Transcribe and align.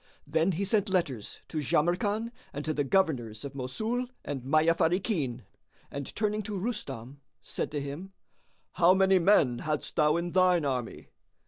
Then 0.25 0.53
he 0.53 0.65
sent 0.65 0.89
letters 0.89 1.41
to 1.49 1.59
Jamrkan 1.61 2.31
and 2.53 2.65
to 2.65 2.73
the 2.73 2.83
governors 2.83 3.45
of 3.45 3.53
Mosul 3.53 4.07
and 4.25 4.41
Mayyáfáríkín; 4.41 5.41
and, 5.91 6.15
turning 6.15 6.41
to 6.41 6.57
Rustam, 6.57 7.21
said 7.43 7.69
to 7.69 7.79
him, 7.79 8.11
"How 8.71 8.95
many 8.95 9.19
men 9.19 9.59
hadst 9.59 9.97
thou 9.97 10.17
in 10.17 10.31
thine 10.31 10.65
army?" 10.65 11.09